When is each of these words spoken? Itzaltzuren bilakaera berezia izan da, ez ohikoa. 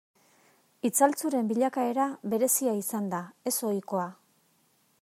Itzaltzuren 0.89 1.51
bilakaera 1.51 2.07
berezia 2.33 2.73
izan 2.79 3.13
da, 3.13 3.21
ez 3.53 3.57
ohikoa. 3.73 4.07